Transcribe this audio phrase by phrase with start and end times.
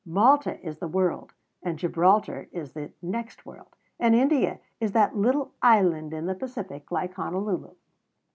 [0.03, 1.31] Malta is the world.
[1.61, 6.91] And Gibraltar is the "next world." And India is that little island in the Pacific
[6.91, 7.75] like Honolulu.